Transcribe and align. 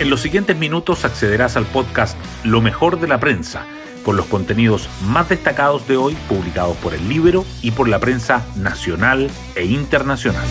En 0.00 0.10
los 0.10 0.20
siguientes 0.20 0.56
minutos 0.56 1.04
accederás 1.04 1.56
al 1.56 1.66
podcast 1.66 2.16
Lo 2.44 2.60
mejor 2.60 3.00
de 3.00 3.08
la 3.08 3.18
prensa, 3.18 3.66
con 4.04 4.16
los 4.16 4.26
contenidos 4.26 4.88
más 5.02 5.28
destacados 5.28 5.88
de 5.88 5.96
hoy 5.96 6.16
publicados 6.28 6.76
por 6.76 6.94
el 6.94 7.08
libro 7.08 7.44
y 7.62 7.72
por 7.72 7.88
la 7.88 7.98
prensa 7.98 8.46
nacional 8.54 9.28
e 9.56 9.64
internacional. 9.64 10.46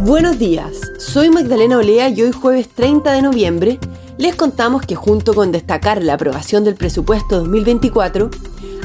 Buenos 0.00 0.40
días, 0.40 0.80
soy 0.98 1.30
Magdalena 1.30 1.78
Olea 1.78 2.08
y 2.08 2.22
hoy 2.22 2.32
jueves 2.32 2.68
30 2.68 3.12
de 3.12 3.22
noviembre 3.22 3.78
les 4.18 4.34
contamos 4.34 4.84
que 4.84 4.96
junto 4.96 5.32
con 5.32 5.52
destacar 5.52 6.02
la 6.02 6.14
aprobación 6.14 6.64
del 6.64 6.74
presupuesto 6.74 7.38
2024, 7.38 8.30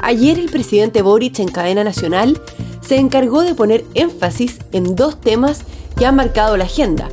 ayer 0.04 0.38
el 0.38 0.52
presidente 0.52 1.02
Boric 1.02 1.40
en 1.40 1.48
cadena 1.48 1.84
nacional 1.84 2.40
se 2.82 2.98
encargó 2.98 3.42
de 3.42 3.56
poner 3.56 3.84
énfasis 3.96 4.60
en 4.74 4.96
dos 4.96 5.20
temas 5.20 5.64
que 5.98 6.06
han 6.06 6.16
marcado 6.16 6.56
la 6.56 6.66
agenda 6.66 7.10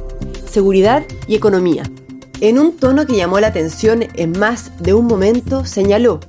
seguridad 0.52 1.02
y 1.27 1.34
economía. 1.34 1.83
En 2.41 2.59
un 2.59 2.77
tono 2.77 3.06
que 3.06 3.16
llamó 3.16 3.41
la 3.41 3.47
atención 3.47 4.05
en 4.15 4.38
más 4.38 4.70
de 4.78 4.92
un 4.92 5.06
momento, 5.06 5.65
señaló, 5.65 6.20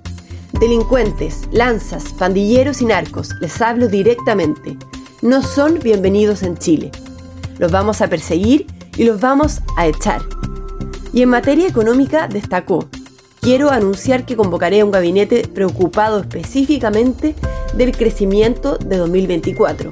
delincuentes, 0.60 1.42
lanzas, 1.52 2.14
pandilleros 2.14 2.82
y 2.82 2.86
narcos, 2.86 3.32
les 3.42 3.62
hablo 3.62 3.88
directamente, 3.88 4.78
no 5.22 5.42
son 5.42 5.80
bienvenidos 5.80 6.42
en 6.44 6.58
Chile. 6.58 6.92
Los 7.58 7.72
vamos 7.72 8.02
a 8.02 8.08
perseguir 8.08 8.68
y 8.96 9.04
los 9.04 9.20
vamos 9.20 9.62
a 9.76 9.88
echar. 9.88 10.22
Y 11.12 11.22
en 11.22 11.30
materia 11.30 11.68
económica 11.68 12.28
destacó, 12.28 12.88
quiero 13.42 13.72
anunciar 13.72 14.26
que 14.26 14.38
convocaré 14.38 14.80
a 14.82 14.86
un 14.86 14.92
gabinete 14.92 15.48
preocupado 15.48 16.20
específicamente 16.20 17.36
del 17.76 17.96
crecimiento 17.96 18.78
de 18.78 18.98
2024, 18.98 19.92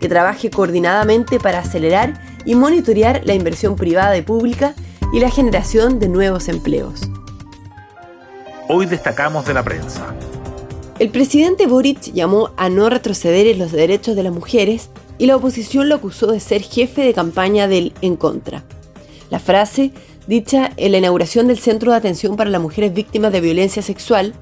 que 0.00 0.08
trabaje 0.08 0.50
coordinadamente 0.50 1.40
para 1.40 1.60
acelerar 1.60 2.31
y 2.44 2.54
monitorear 2.54 3.22
la 3.24 3.34
inversión 3.34 3.76
privada 3.76 4.16
y 4.16 4.22
pública 4.22 4.74
y 5.12 5.20
la 5.20 5.30
generación 5.30 5.98
de 5.98 6.08
nuevos 6.08 6.48
empleos. 6.48 7.02
Hoy 8.68 8.86
destacamos 8.86 9.46
de 9.46 9.54
la 9.54 9.62
prensa. 9.62 10.14
El 10.98 11.10
presidente 11.10 11.66
Boric 11.66 12.12
llamó 12.12 12.50
a 12.56 12.68
no 12.68 12.88
retroceder 12.88 13.46
en 13.46 13.58
los 13.58 13.72
derechos 13.72 14.14
de 14.14 14.22
las 14.22 14.32
mujeres 14.32 14.90
y 15.18 15.26
la 15.26 15.36
oposición 15.36 15.88
lo 15.88 15.96
acusó 15.96 16.28
de 16.28 16.40
ser 16.40 16.62
jefe 16.62 17.02
de 17.02 17.12
campaña 17.12 17.68
del 17.68 17.92
En 18.02 18.16
Contra. 18.16 18.64
La 19.30 19.38
frase, 19.38 19.92
dicha 20.26 20.70
en 20.76 20.92
la 20.92 20.98
inauguración 20.98 21.48
del 21.48 21.58
Centro 21.58 21.90
de 21.90 21.98
Atención 21.98 22.36
para 22.36 22.50
las 22.50 22.60
Mujeres 22.60 22.92
Víctimas 22.94 23.32
de 23.32 23.40
Violencia 23.40 23.82
Sexual, 23.82 24.34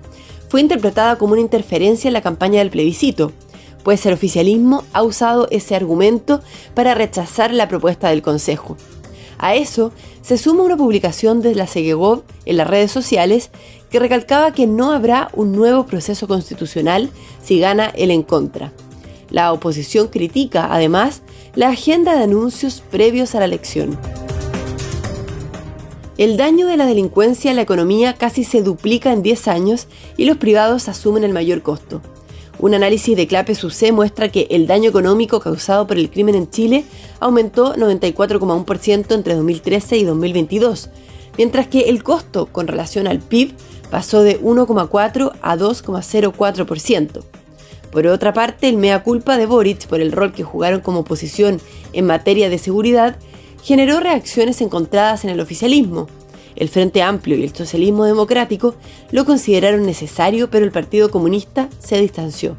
fue 0.49 0.61
interpretada 0.61 1.17
como 1.17 1.33
una 1.33 1.41
interferencia 1.41 2.09
en 2.09 2.15
la 2.15 2.23
campaña 2.23 2.59
del 2.59 2.71
plebiscito, 2.71 3.33
pues 3.83 4.05
el 4.07 4.13
oficialismo 4.13 4.85
ha 4.93 5.03
usado 5.03 5.49
ese 5.51 5.75
argumento 5.75 6.41
para 6.75 6.95
rechazar 6.95 7.53
la 7.53 7.69
propuesta 7.69 8.11
del 8.11 8.23
Consejo. 8.23 8.77
A 9.39 9.55
eso 9.55 9.93
se 10.21 10.37
suma 10.37 10.65
una 10.65 10.77
publicación 10.77 11.41
de 11.41 11.55
la 11.55 11.67
Segegov 11.67 12.25
en 12.45 12.59
las 12.59 12.69
redes 12.69 12.93
sociales 12.93 13.51
que 13.91 13.99
recalcaba 13.99 14.53
que 14.53 14.67
no 14.67 14.93
habrá 14.93 15.31
un 15.35 15.53
nuevo 15.53 15.87
proceso 15.87 16.29
constitucional 16.29 17.11
si 17.43 17.59
gana 17.59 17.87
el 17.87 18.11
en 18.11 18.23
contra. 18.23 18.73
La 19.31 19.53
oposición 19.53 20.09
critica, 20.09 20.69
además, 20.71 21.23
la 21.55 21.69
agenda 21.69 22.17
de 22.17 22.25
anuncios 22.25 22.83
previos 22.91 23.35
a 23.35 23.39
la 23.39 23.47
elección. 23.47 23.99
El 26.19 26.37
daño 26.37 26.67
de 26.67 26.77
la 26.77 26.85
delincuencia 26.85 27.51
a 27.51 27.55
la 27.55 27.63
economía 27.63 28.13
casi 28.13 28.45
se 28.45 28.63
duplica 28.63 29.11
en 29.11 29.23
10 29.23 29.49
años 29.49 29.87
y 30.19 30.27
los 30.27 30.37
privados 30.37 30.87
asumen 30.89 31.25
el 31.25 31.33
mayor 31.33 31.63
costo. 31.63 32.03
Un 32.61 32.75
análisis 32.75 33.17
de 33.17 33.27
Clape 33.27 33.53
UC 33.53 33.91
muestra 33.91 34.29
que 34.29 34.47
el 34.51 34.67
daño 34.67 34.91
económico 34.91 35.41
causado 35.41 35.87
por 35.87 35.97
el 35.97 36.11
crimen 36.11 36.35
en 36.35 36.51
Chile 36.51 36.85
aumentó 37.19 37.75
94,1% 37.75 39.15
entre 39.15 39.35
2013 39.35 39.97
y 39.97 40.05
2022, 40.05 40.91
mientras 41.39 41.69
que 41.69 41.89
el 41.89 42.03
costo 42.03 42.47
con 42.53 42.67
relación 42.67 43.07
al 43.07 43.21
PIB 43.21 43.55
pasó 43.91 44.23
de 44.23 44.39
1,4 44.43 45.33
a 45.41 45.57
2,04%. 45.57 47.23
Por 47.91 48.07
otra 48.07 48.35
parte, 48.35 48.69
el 48.69 48.77
mea 48.77 49.03
culpa 49.03 49.39
de 49.39 49.47
Boric 49.47 49.87
por 49.87 50.03
el 50.03 50.13
rol 50.13 50.33
que 50.33 50.45
jugaron 50.45 50.81
como 50.83 51.01
oposición 51.01 51.63
en 51.95 52.05
materia 52.05 52.51
de 52.51 52.59
seguridad 52.59 53.17
generó 53.63 54.01
reacciones 54.01 54.61
encontradas 54.61 55.25
en 55.25 55.31
el 55.31 55.41
oficialismo. 55.41 56.09
El 56.61 56.69
Frente 56.69 57.03
Amplio 57.03 57.39
y 57.39 57.43
el 57.43 57.57
Socialismo 57.57 58.05
Democrático 58.05 58.75
lo 59.11 59.25
consideraron 59.25 59.87
necesario, 59.87 60.51
pero 60.51 60.67
el 60.67 60.71
Partido 60.71 61.11
Comunista 61.11 61.71
se 61.79 61.99
distanció. 61.99 62.55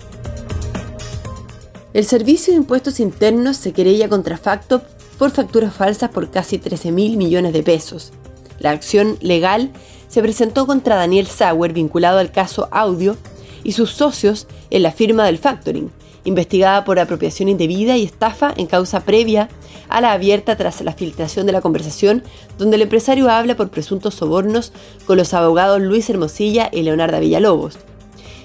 El 1.93 2.03
Servicio 2.05 2.51
de 2.51 2.57
Impuestos 2.57 2.99
Internos 2.99 3.57
se 3.57 3.73
querella 3.73 4.09
contra 4.09 4.37
Facto 4.37 4.81
por 5.19 5.29
facturas 5.29 5.75
falsas 5.75 6.09
por 6.09 6.31
casi 6.31 6.57
13 6.57 6.91
mil 6.91 7.15
millones 7.15 7.53
de 7.53 7.61
pesos. 7.61 8.11
La 8.57 8.71
acción 8.71 9.17
legal 9.21 9.69
se 10.07 10.23
presentó 10.23 10.65
contra 10.65 10.95
Daniel 10.95 11.27
Sauer, 11.27 11.71
vinculado 11.71 12.17
al 12.17 12.31
caso 12.31 12.69
Audio, 12.71 13.17
y 13.63 13.73
sus 13.73 13.91
socios 13.91 14.47
en 14.71 14.81
la 14.81 14.91
firma 14.91 15.25
del 15.27 15.37
factoring, 15.37 15.91
investigada 16.23 16.83
por 16.85 16.99
apropiación 16.99 17.49
indebida 17.49 17.97
y 17.97 18.03
estafa 18.03 18.53
en 18.55 18.67
causa 18.67 19.01
previa 19.01 19.49
a 19.89 20.01
la 20.01 20.13
abierta 20.13 20.55
tras 20.55 20.81
la 20.81 20.93
filtración 20.93 21.45
de 21.45 21.51
la 21.51 21.61
conversación 21.61 22.23
donde 22.57 22.75
el 22.75 22.83
empresario 22.83 23.29
habla 23.29 23.55
por 23.55 23.69
presuntos 23.69 24.15
sobornos 24.15 24.71
con 25.05 25.17
los 25.17 25.33
abogados 25.33 25.81
Luis 25.81 26.09
Hermosilla 26.09 26.69
y 26.71 26.83
Leonardo 26.83 27.19
Villalobos. 27.19 27.77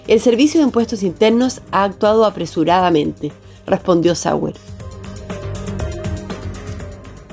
El 0.08 0.20
Servicio 0.20 0.60
de 0.60 0.66
Impuestos 0.66 1.02
Internos 1.02 1.60
ha 1.72 1.84
actuado 1.84 2.24
apresuradamente, 2.24 3.32
respondió 3.66 4.14
Sauer. 4.14 4.54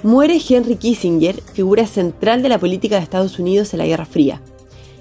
Muere 0.01 0.41
Henry 0.49 0.75
Kissinger, 0.75 1.41
figura 1.53 1.87
central 1.87 2.41
de 2.41 2.49
la 2.49 2.59
política 2.59 2.97
de 2.97 3.03
Estados 3.03 3.39
Unidos 3.39 3.73
en 3.73 3.79
la 3.79 3.85
Guerra 3.85 4.05
Fría 4.05 4.41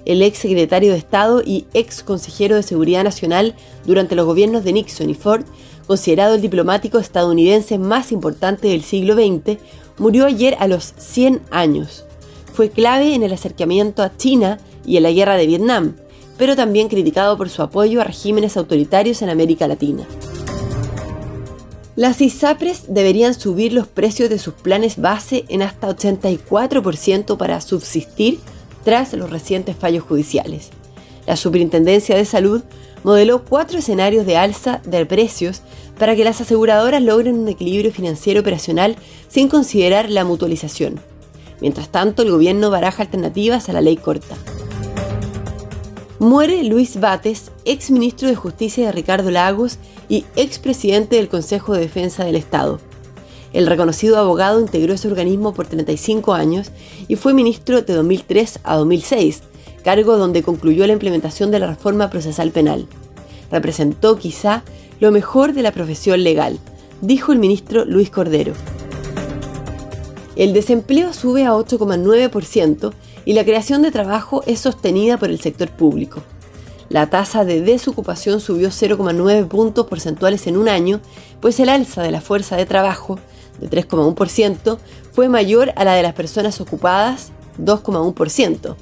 el 0.05 0.21
ex 0.21 0.39
secretario 0.39 0.91
de 0.91 0.97
Estado 0.97 1.41
y 1.45 1.65
ex 1.73 2.03
consejero 2.03 2.55
de 2.55 2.63
Seguridad 2.63 3.03
Nacional 3.03 3.55
durante 3.85 4.15
los 4.15 4.25
gobiernos 4.25 4.63
de 4.63 4.73
Nixon 4.73 5.09
y 5.09 5.13
Ford, 5.13 5.45
considerado 5.87 6.35
el 6.35 6.41
diplomático 6.41 6.99
estadounidense 6.99 7.77
más 7.77 8.11
importante 8.11 8.67
del 8.67 8.83
siglo 8.83 9.15
XX, 9.15 9.57
murió 9.97 10.25
ayer 10.25 10.55
a 10.59 10.67
los 10.67 10.93
100 10.97 11.41
años. 11.51 12.05
Fue 12.53 12.69
clave 12.69 13.15
en 13.15 13.23
el 13.23 13.33
acercamiento 13.33 14.03
a 14.03 14.15
China 14.15 14.59
y 14.85 14.97
en 14.97 15.03
la 15.03 15.11
guerra 15.11 15.35
de 15.35 15.47
Vietnam, 15.47 15.95
pero 16.37 16.55
también 16.55 16.87
criticado 16.87 17.37
por 17.37 17.49
su 17.49 17.61
apoyo 17.61 18.01
a 18.01 18.03
regímenes 18.03 18.57
autoritarios 18.57 19.21
en 19.21 19.29
América 19.29 19.67
Latina. 19.67 20.05
Las 21.95 22.21
ISAPRES 22.21 22.85
deberían 22.87 23.35
subir 23.35 23.71
los 23.71 23.87
precios 23.87 24.29
de 24.29 24.39
sus 24.39 24.55
planes 24.55 24.99
base 24.99 25.45
en 25.47 25.61
hasta 25.61 25.87
84% 25.89 27.37
para 27.37 27.61
subsistir 27.61 28.39
tras 28.83 29.13
los 29.13 29.29
recientes 29.29 29.75
fallos 29.75 30.03
judiciales. 30.03 30.69
La 31.25 31.35
Superintendencia 31.35 32.15
de 32.15 32.25
Salud 32.25 32.63
modeló 33.03 33.43
cuatro 33.43 33.79
escenarios 33.79 34.25
de 34.25 34.37
alza 34.37 34.81
de 34.85 35.05
precios 35.05 35.61
para 35.97 36.15
que 36.15 36.23
las 36.23 36.41
aseguradoras 36.41 37.01
logren 37.01 37.37
un 37.37 37.47
equilibrio 37.47 37.91
financiero 37.91 38.41
operacional 38.41 38.95
sin 39.27 39.47
considerar 39.47 40.09
la 40.09 40.25
mutualización. 40.25 40.99
Mientras 41.61 41.89
tanto, 41.89 42.23
el 42.23 42.31
gobierno 42.31 42.69
baraja 42.69 43.03
alternativas 43.03 43.69
a 43.69 43.73
la 43.73 43.81
ley 43.81 43.95
corta. 43.95 44.35
Muere 46.19 46.63
Luis 46.63 46.99
Bates, 46.99 47.51
ex 47.65 47.91
ministro 47.91 48.27
de 48.27 48.35
Justicia 48.35 48.85
de 48.85 48.91
Ricardo 48.91 49.29
Lagos 49.31 49.77
y 50.09 50.25
ex 50.35 50.59
presidente 50.59 51.17
del 51.17 51.27
Consejo 51.27 51.73
de 51.73 51.81
Defensa 51.81 52.23
del 52.23 52.35
Estado. 52.35 52.79
El 53.53 53.67
reconocido 53.67 54.17
abogado 54.17 54.59
integró 54.59 54.93
ese 54.93 55.07
organismo 55.07 55.53
por 55.53 55.67
35 55.67 56.33
años 56.33 56.71
y 57.07 57.15
fue 57.15 57.35
ministro 57.35 57.83
de 57.83 57.93
2003 57.93 58.59
a 58.63 58.75
2006, 58.77 59.43
cargo 59.83 60.17
donde 60.17 60.41
concluyó 60.41 60.87
la 60.87 60.93
implementación 60.93 61.51
de 61.51 61.59
la 61.59 61.67
reforma 61.67 62.09
procesal 62.09 62.51
penal. 62.51 62.87
Representó 63.51 64.17
quizá 64.17 64.63
lo 64.99 65.11
mejor 65.11 65.53
de 65.53 65.61
la 65.61 65.71
profesión 65.71 66.23
legal, 66.23 66.57
dijo 67.01 67.31
el 67.31 67.37
ministro 67.37 67.85
Luis 67.85 68.09
Cordero. 68.09 68.53
El 70.35 70.53
desempleo 70.53 71.13
sube 71.13 71.45
a 71.45 71.51
8,9% 71.53 72.91
y 73.25 73.33
la 73.33 73.43
creación 73.43 73.83
de 73.83 73.91
trabajo 73.91 74.43
es 74.47 74.61
sostenida 74.61 75.17
por 75.17 75.29
el 75.29 75.39
sector 75.39 75.69
público. 75.69 76.23
La 76.89 77.09
tasa 77.09 77.45
de 77.45 77.61
desocupación 77.61 78.39
subió 78.39 78.69
0,9 78.69 79.47
puntos 79.47 79.85
porcentuales 79.87 80.47
en 80.47 80.57
un 80.57 80.69
año, 80.69 81.01
pues 81.39 81.59
el 81.59 81.69
alza 81.69 82.01
de 82.01 82.11
la 82.11 82.21
fuerza 82.21 82.55
de 82.55 82.65
trabajo 82.65 83.19
de 83.59 83.69
3,1%, 83.69 84.77
fue 85.11 85.29
mayor 85.29 85.71
a 85.75 85.83
la 85.83 85.93
de 85.93 86.03
las 86.03 86.13
personas 86.13 86.59
ocupadas, 86.61 87.31
2,1%. 87.59 88.75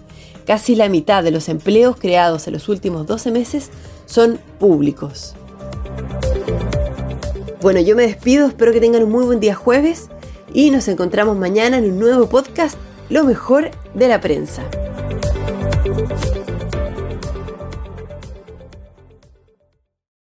Casi 0.46 0.76
la 0.76 0.90
mitad 0.90 1.24
de 1.24 1.32
los 1.32 1.50
empleos 1.50 1.98
creados 1.98 2.48
en 2.48 2.54
los 2.54 2.68
últimos 2.70 3.06
12 3.08 3.32
meses 3.32 3.70
son 4.06 4.40
públicos. 4.60 5.36
Bueno, 7.62 7.80
yo 7.80 7.96
me 7.96 8.04
despido, 8.04 8.48
espero 8.48 8.74
que 8.74 8.80
tengan 8.80 9.04
un 9.04 9.12
muy 9.12 9.24
buen 9.24 9.40
día 9.40 9.54
jueves 9.54 10.10
y 10.54 10.72
nos 10.72 10.88
encontramos 10.88 11.38
mañana 11.38 11.78
en 11.78 11.86
un 11.86 12.00
nuevo 12.00 12.28
podcast, 12.28 12.78
Lo 13.10 13.24
mejor 13.24 13.72
de 13.94 14.08
la 14.08 14.22
prensa. 14.22 14.64